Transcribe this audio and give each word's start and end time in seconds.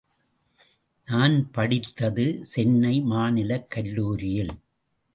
நான் 1.07 1.51
படித்தது 1.51 2.25
சென்னை 2.41 3.01
மாநிலக் 3.01 3.69
கல்லூரியில். 3.69 4.53